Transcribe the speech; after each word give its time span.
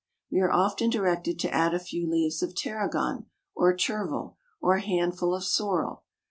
We 0.31 0.39
are 0.39 0.51
often 0.51 0.89
directed 0.89 1.37
to 1.41 1.53
add 1.53 1.75
a 1.75 1.79
few 1.79 2.09
leaves 2.09 2.41
of 2.41 2.55
tarragon, 2.55 3.27
or 3.53 3.75
chervil, 3.77 4.35
or 4.59 4.73
a 4.73 4.81
handful 4.81 5.35
of 5.35 5.43
sorrel. 5.43 6.05